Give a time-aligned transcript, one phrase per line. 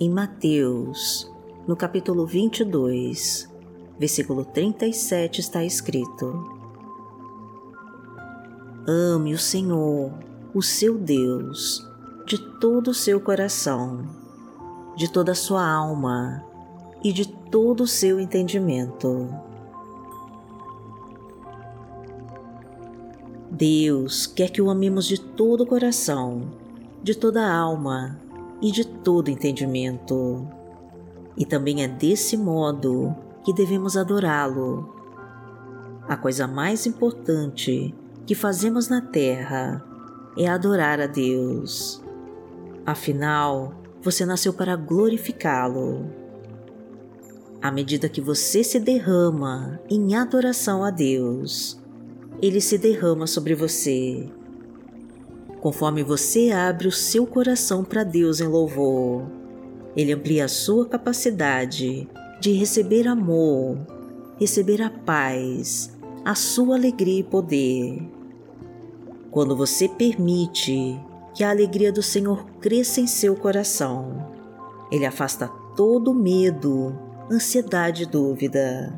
[0.00, 1.28] Em Mateus,
[1.66, 3.52] no capítulo 22,
[3.98, 6.56] versículo 37 está escrito:
[8.86, 10.12] Ame o Senhor,
[10.54, 11.84] o seu Deus,
[12.24, 14.06] de todo o seu coração,
[14.96, 16.44] de toda a sua alma
[17.02, 19.28] e de todo o seu entendimento.
[23.50, 26.42] Deus quer que o amemos de todo o coração,
[27.02, 28.27] de toda a alma
[28.60, 30.46] e de todo entendimento.
[31.36, 34.94] E também é desse modo que devemos adorá-lo.
[36.08, 37.94] A coisa mais importante
[38.26, 39.84] que fazemos na terra
[40.36, 42.02] é adorar a Deus.
[42.84, 46.10] Afinal, você nasceu para glorificá-lo.
[47.60, 51.80] À medida que você se derrama em adoração a Deus,
[52.40, 54.30] Ele se derrama sobre você
[55.60, 59.26] Conforme você abre o seu coração para Deus em louvor,
[59.96, 62.08] Ele amplia a sua capacidade
[62.40, 63.76] de receber amor,
[64.38, 68.00] receber a paz, a sua alegria e poder.
[69.30, 70.98] Quando você permite
[71.34, 74.32] que a alegria do Senhor cresça em seu coração,
[74.92, 76.96] Ele afasta todo medo,
[77.30, 78.96] ansiedade e dúvida.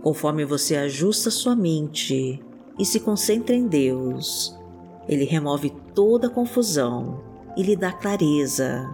[0.00, 2.40] Conforme você ajusta sua mente
[2.78, 4.57] e se concentra em Deus,
[5.08, 7.20] ele remove toda confusão
[7.56, 8.88] e lhe dá clareza.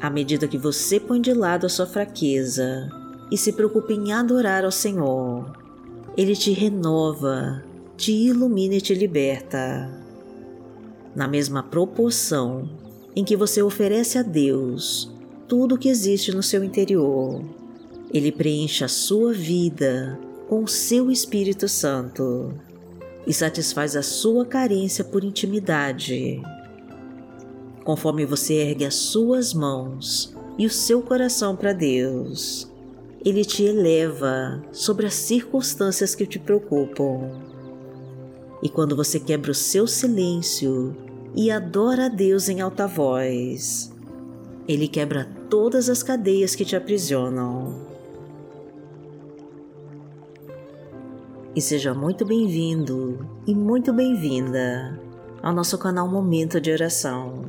[0.00, 2.88] À medida que você põe de lado a sua fraqueza
[3.30, 5.52] e se preocupa em adorar ao Senhor,
[6.16, 7.64] Ele te renova,
[7.96, 9.90] te ilumina e te liberta.
[11.14, 12.68] Na mesma proporção
[13.16, 15.12] em que você oferece a Deus
[15.48, 17.42] tudo o que existe no seu interior,
[18.12, 22.54] Ele preenche a sua vida com o seu Espírito Santo
[23.26, 26.42] e satisfaz a sua carência por intimidade.
[27.84, 32.70] Conforme você ergue as suas mãos e o seu coração para Deus,
[33.24, 37.30] Ele te eleva sobre as circunstâncias que te preocupam.
[38.62, 40.96] E quando você quebra o seu silêncio
[41.34, 43.92] e adora a Deus em alta voz,
[44.66, 47.93] Ele quebra todas as cadeias que te aprisionam
[51.56, 54.98] e seja muito bem-vindo e muito bem-vinda
[55.40, 57.44] ao nosso canal Momento de Oração.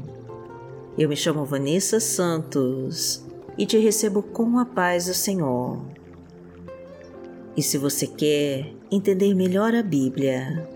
[0.96, 3.26] Eu me chamo Vanessa Santos
[3.58, 5.82] e te recebo com a paz do Senhor.
[7.58, 10.70] E se você quer entender melhor a Bíblia,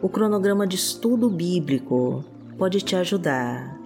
[0.00, 2.24] o cronograma de estudo bíblico
[2.56, 3.80] pode te ajudar,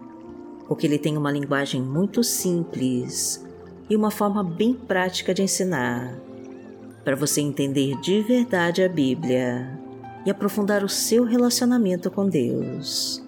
[0.69, 3.43] porque ele tem uma linguagem muito simples
[3.89, 6.21] e uma forma bem prática de ensinar
[7.05, 9.79] para você entender de verdade a Bíblia
[10.25, 13.23] e aprofundar o seu relacionamento com Deus.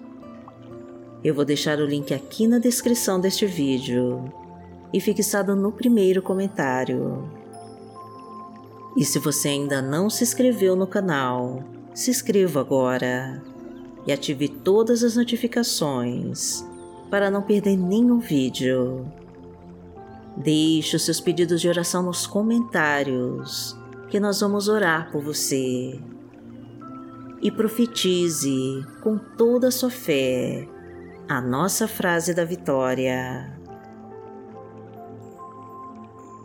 [1.23, 4.31] Eu vou deixar o link aqui na descrição deste vídeo
[4.93, 7.23] e fixado no primeiro comentário.
[8.95, 11.63] E se você ainda não se inscreveu no canal,
[11.93, 13.41] se inscreva agora
[14.05, 16.63] e ative todas as notificações
[17.09, 19.05] para não perder nenhum vídeo.
[20.35, 23.77] Deixe os seus pedidos de oração nos comentários,
[24.09, 25.99] que nós vamos orar por você.
[27.41, 30.67] E profetize com toda a sua fé
[31.27, 33.57] a nossa frase da vitória.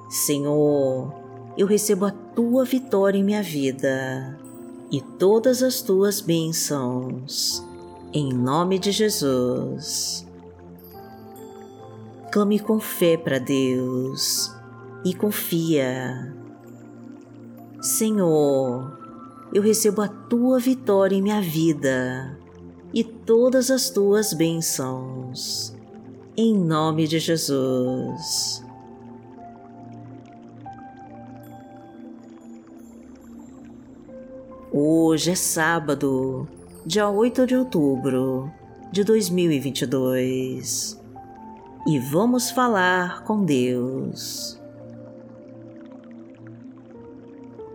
[0.08, 1.12] Senhor,
[1.56, 4.38] eu recebo a tua vitória em minha vida
[4.90, 7.64] e todas as tuas bênçãos,
[8.12, 10.27] em nome de Jesus.
[12.30, 14.54] Clame com fé para Deus
[15.02, 16.36] e confia.
[17.80, 18.98] Senhor,
[19.54, 22.38] eu recebo a tua vitória em minha vida
[22.92, 25.74] e todas as tuas bênçãos.
[26.36, 28.62] Em nome de Jesus.
[34.70, 36.46] Hoje é sábado,
[36.84, 38.52] dia 8 de outubro
[38.92, 40.97] de 2022
[41.86, 44.58] e vamos falar com Deus.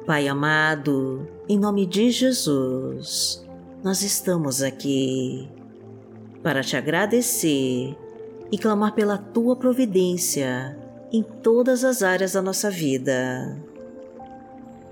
[0.05, 3.45] Pai amado, em nome de Jesus,
[3.83, 5.49] nós estamos aqui
[6.41, 7.97] para te agradecer
[8.51, 10.77] e clamar pela tua providência
[11.11, 13.57] em todas as áreas da nossa vida.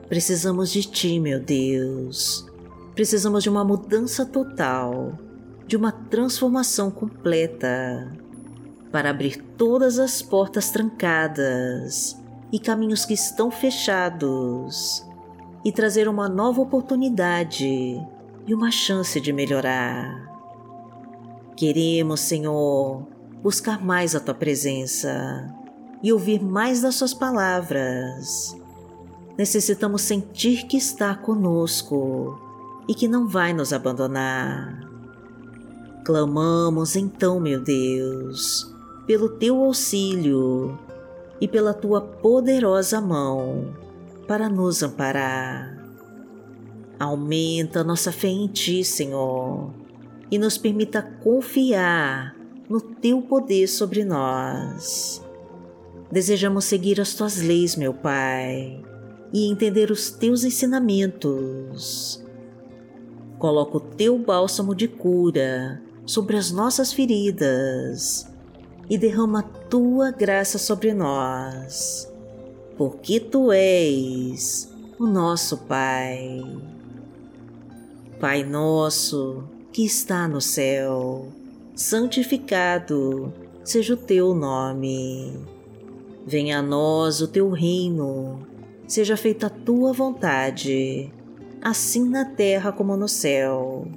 [0.07, 2.47] Precisamos de ti, meu Deus.
[2.95, 5.17] Precisamos de uma mudança total,
[5.67, 8.11] de uma transformação completa
[8.91, 12.19] para abrir todas as portas trancadas
[12.51, 15.05] e caminhos que estão fechados
[15.63, 17.65] e trazer uma nova oportunidade
[18.47, 20.29] e uma chance de melhorar.
[21.55, 23.07] Queremos, Senhor,
[23.41, 25.53] buscar mais a tua presença
[26.03, 28.55] e ouvir mais das suas palavras.
[29.37, 32.39] Necessitamos sentir que está conosco
[32.87, 34.81] e que não vai nos abandonar.
[36.03, 38.73] Clamamos então, meu Deus,
[39.05, 40.77] pelo teu auxílio
[41.39, 43.73] e pela tua poderosa mão
[44.27, 45.77] para nos amparar.
[46.99, 49.73] Aumenta nossa fé em ti, Senhor,
[50.29, 52.35] e nos permita confiar
[52.69, 55.21] no teu poder sobre nós.
[56.11, 58.81] Desejamos seguir as tuas leis, meu Pai,
[59.33, 62.23] e entender os teus ensinamentos.
[63.39, 68.31] Coloca o teu bálsamo de cura sobre as nossas feridas
[68.91, 72.11] e derrama tua graça sobre nós,
[72.77, 76.41] porque tu és o nosso Pai.
[78.19, 81.29] Pai nosso que está no céu,
[81.73, 83.33] santificado
[83.63, 85.39] seja o teu nome.
[86.27, 88.45] Venha a nós o teu reino,
[88.85, 91.09] seja feita a tua vontade,
[91.61, 93.87] assim na terra como no céu.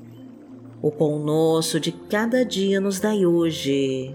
[0.81, 4.14] O pão nosso de cada dia nos dai hoje.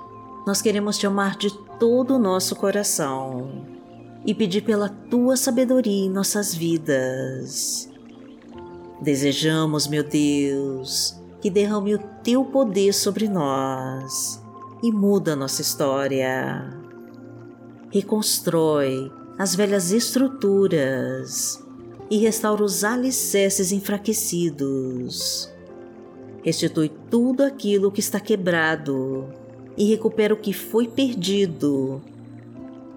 [0.45, 3.65] nós queremos te amar de todo o nosso coração
[4.25, 7.89] e pedir pela tua sabedoria em nossas vidas.
[9.01, 14.41] Desejamos, meu Deus, que derrame o teu poder sobre nós
[14.83, 16.69] e muda nossa história.
[17.89, 21.63] Reconstrói as velhas estruturas
[22.09, 25.51] e restaura os alicerces enfraquecidos
[26.43, 29.27] restitui tudo aquilo que está quebrado
[29.81, 31.99] e recupera o que foi perdido.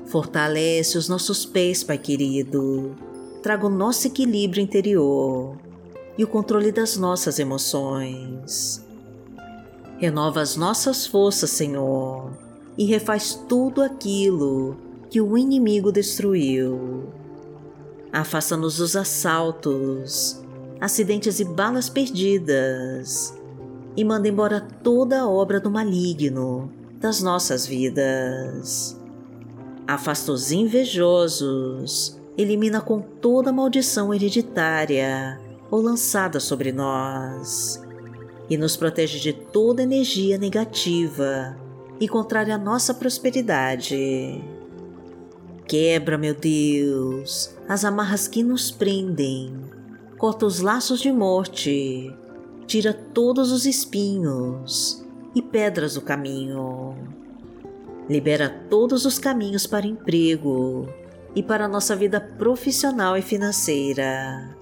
[0.04, 2.94] Fortalece os nossos pés, Pai querido.
[3.42, 5.56] Traga o nosso equilíbrio interior
[6.18, 8.84] e o controle das nossas emoções.
[9.96, 12.30] Renova as nossas forças, Senhor,
[12.76, 14.76] e refaz tudo aquilo
[15.08, 17.04] que o inimigo destruiu.
[18.12, 20.38] Afasta-nos dos assaltos
[20.78, 23.32] acidentes e balas perdidas,
[23.96, 26.70] e manda embora toda a obra do maligno
[27.00, 29.00] das nossas vidas.
[29.86, 37.82] Afasta os invejosos, elimina com toda maldição hereditária ou lançada sobre nós,
[38.48, 41.56] e nos protege de toda energia negativa
[42.00, 44.42] e contrária à nossa prosperidade.
[45.66, 49.74] Quebra, meu Deus, as amarras que nos prendem
[50.24, 52.10] corta os laços de morte,
[52.66, 56.94] tira todos os espinhos e pedras do caminho.
[58.08, 60.88] Libera todos os caminhos para emprego
[61.34, 64.56] e para nossa vida profissional e financeira.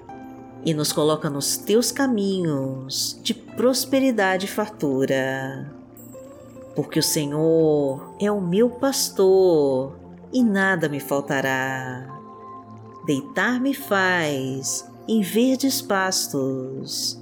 [0.64, 5.70] E nos coloca nos teus caminhos de prosperidade e fartura.
[6.74, 9.96] Porque o Senhor é o meu pastor
[10.32, 12.08] e nada me faltará.
[13.04, 17.21] Deitar-me faz em verdes pastos.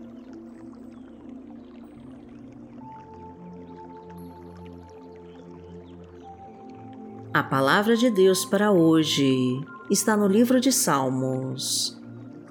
[7.33, 11.97] A palavra de Deus para hoje está no livro de Salmos,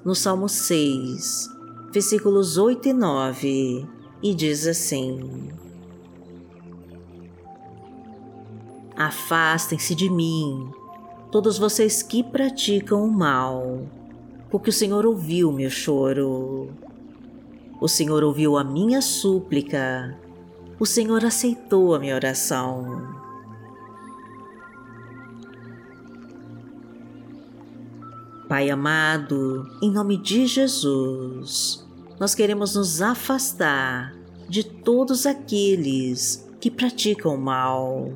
[0.03, 1.47] no Salmo 6,
[1.91, 3.87] versículos 8 e 9,
[4.23, 5.51] e diz assim:
[8.97, 10.67] Afastem-se de mim,
[11.31, 13.83] todos vocês que praticam o mal,
[14.49, 16.71] porque o Senhor ouviu meu choro.
[17.79, 20.17] O Senhor ouviu a minha súplica,
[20.79, 23.10] o Senhor aceitou a minha oração.
[28.51, 31.87] Pai amado, em nome de Jesus,
[32.19, 34.13] nós queremos nos afastar
[34.49, 38.11] de todos aqueles que praticam mal,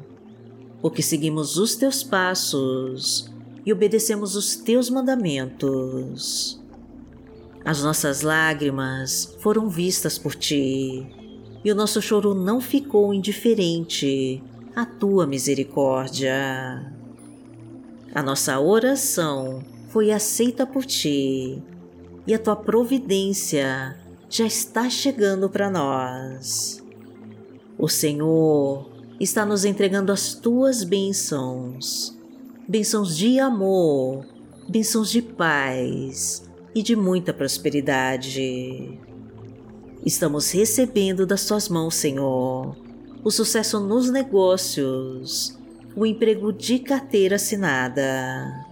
[0.82, 3.32] porque seguimos os teus passos
[3.66, 6.62] e obedecemos os teus mandamentos.
[7.64, 11.08] As nossas lágrimas foram vistas por ti
[11.64, 14.44] e o nosso choro não ficou indiferente
[14.76, 16.92] à tua misericórdia.
[18.14, 19.64] A nossa oração
[19.96, 21.64] foi aceita por ti
[22.28, 23.98] e a tua providência
[24.30, 26.84] já está chegando para nós.
[27.78, 32.14] O Senhor está nos entregando as tuas bênçãos,
[32.68, 34.26] bênçãos de amor,
[34.68, 36.44] bênçãos de paz
[36.76, 39.00] e de muita prosperidade.
[40.06, 42.76] Estamos recebendo das tuas mãos, Senhor,
[43.24, 45.58] o sucesso nos negócios,
[45.96, 48.65] o emprego de carteira assinada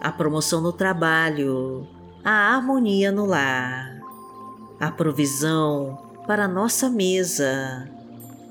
[0.00, 1.86] a promoção no trabalho,
[2.24, 4.00] a harmonia no lar,
[4.78, 7.88] a provisão para a nossa mesa,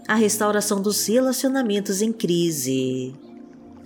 [0.07, 3.15] a restauração dos relacionamentos em crise,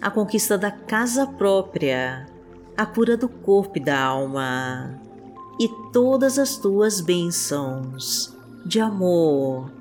[0.02, 2.28] a conquista da casa própria,
[2.78, 5.00] a cura do corpo e da alma.
[5.60, 9.72] E todas as tuas bênçãos de amor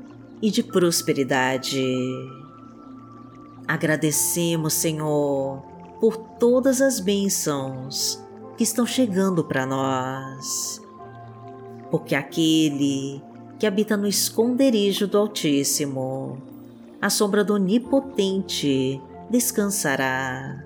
[0.43, 1.83] e de prosperidade.
[3.67, 5.63] Agradecemos, Senhor,
[6.01, 8.25] por todas as bênçãos
[8.57, 10.81] que estão chegando para nós.
[11.91, 13.23] Porque aquele
[13.59, 16.41] que habita no esconderijo do Altíssimo,
[17.01, 20.65] a sombra do Onipotente descansará.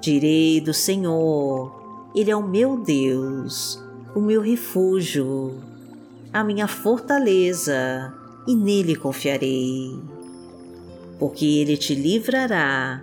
[0.00, 3.82] Direi do Senhor, Ele é o meu Deus,
[4.14, 5.62] o meu refúgio,
[6.32, 8.12] a minha fortaleza,
[8.46, 9.98] e nele confiarei.
[11.18, 13.02] Porque Ele te livrará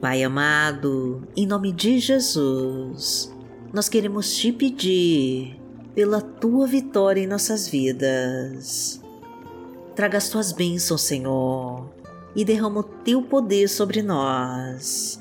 [0.00, 3.34] Pai amado, em nome de Jesus,
[3.72, 5.60] nós queremos te pedir
[5.92, 9.02] pela tua vitória em nossas vidas.
[9.96, 11.90] Traga as tuas bênçãos, Senhor,
[12.36, 15.20] e derrama o teu poder sobre nós.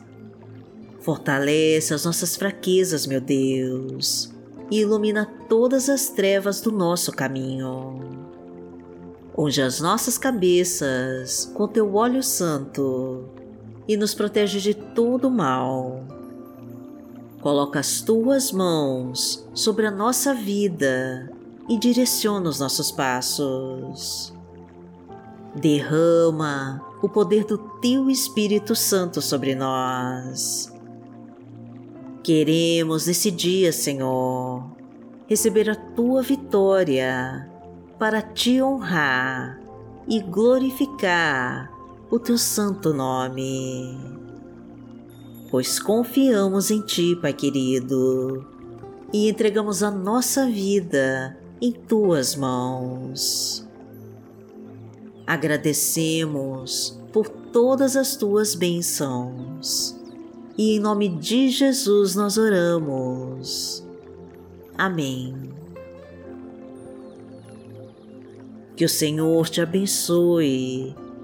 [0.99, 4.31] Fortalece as nossas fraquezas, meu Deus,
[4.69, 8.27] e ilumina todas as trevas do nosso caminho.
[9.35, 13.36] Unge as nossas cabeças com teu óleo santo
[13.87, 16.03] e nos protege de todo mal.
[17.41, 21.31] Coloca as tuas mãos sobre a nossa vida
[21.69, 24.33] e direciona os nossos passos.
[25.55, 30.73] Derrama o poder do Teu Espírito Santo sobre nós.
[32.23, 34.69] Queremos nesse dia, Senhor,
[35.27, 37.49] receber a Tua vitória
[37.97, 39.59] para Te honrar
[40.07, 41.76] e glorificar
[42.09, 43.97] o Teu santo nome.
[45.49, 48.45] Pois confiamos em Ti, Pai querido,
[49.13, 53.65] e entregamos a nossa vida em Tuas mãos.
[55.25, 59.97] Agradecemos por todas as tuas bênçãos
[60.57, 63.85] e em nome de Jesus nós oramos.
[64.77, 65.35] Amém.
[68.75, 70.95] Que o Senhor te abençoe,